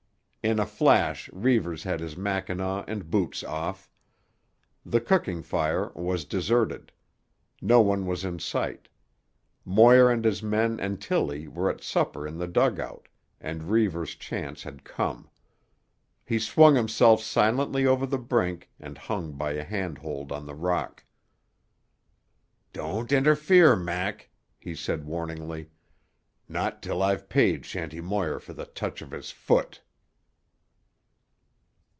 In 0.43 0.57
a 0.57 0.65
flash 0.65 1.29
Reivers 1.31 1.83
had 1.83 1.99
his 1.99 2.17
mackinaw 2.17 2.83
and 2.87 3.11
boots 3.11 3.43
off. 3.43 3.91
The 4.83 4.99
cooking 4.99 5.43
fire 5.43 5.91
was 5.93 6.25
deserted. 6.25 6.91
No 7.61 7.79
one 7.79 8.07
was 8.07 8.25
in 8.25 8.39
sight. 8.39 8.87
Moir 9.65 10.09
and 10.09 10.25
his 10.25 10.41
men 10.41 10.79
and 10.79 10.99
Tillie 10.99 11.47
were 11.47 11.69
at 11.69 11.83
supper 11.83 12.25
in 12.25 12.39
the 12.39 12.47
dugout, 12.47 13.07
and 13.39 13.69
Reivers's 13.69 14.15
chance 14.15 14.63
had 14.63 14.83
come. 14.83 15.29
He 16.25 16.39
swung 16.39 16.73
himself 16.73 17.21
silently 17.21 17.85
over 17.85 18.07
the 18.07 18.17
brink 18.17 18.71
and 18.79 18.97
hung 18.97 19.33
by 19.33 19.51
a 19.51 19.63
handhold 19.63 20.31
on 20.31 20.47
the 20.47 20.55
rock. 20.55 21.05
"Don't 22.73 23.11
interfere, 23.11 23.75
Mac," 23.75 24.31
he 24.57 24.73
said 24.73 25.05
warningly. 25.05 25.69
"Not 26.49 26.81
till 26.81 27.03
I've 27.03 27.29
paid 27.29 27.63
Shanty 27.63 28.01
Moir 28.01 28.39
for 28.39 28.53
the 28.53 28.65
touch 28.65 29.03
of 29.03 29.11
his 29.11 29.29
foot." 29.29 29.83